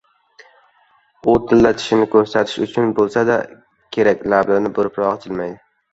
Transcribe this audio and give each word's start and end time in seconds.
—U 1.33 1.35
tilla 1.51 1.71
tishini 1.81 2.07
ko‘rsatish 2.15 2.57
uchun 2.69 2.89
bo‘lsa 3.01 3.37
kerak 3.97 4.25
labini 4.35 4.73
buribroq 4.79 5.21
jilmaydi. 5.29 5.55